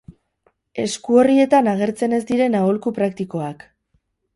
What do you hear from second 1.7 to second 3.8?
agertzen ez diren aholku praktikoak.